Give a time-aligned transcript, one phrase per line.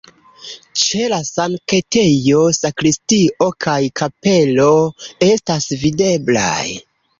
[0.83, 4.73] Ĉe la sanktejo sakristio kaj kapelo
[5.31, 6.61] estas videblaj.